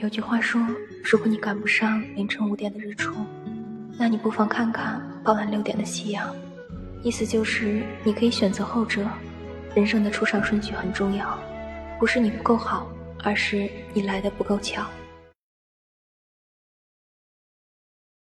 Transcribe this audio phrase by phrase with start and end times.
[0.00, 0.64] 有句话说
[1.02, 3.16] 如果你赶不上凌晨五点的日出
[3.98, 6.32] 那你不妨看看傍晚六点的夕阳。
[7.02, 9.04] 意思就是你可以选择后者
[9.74, 11.36] 人生的出场顺序很重要
[11.98, 12.88] 不是你不够好
[13.24, 14.86] 而是你来的不够巧。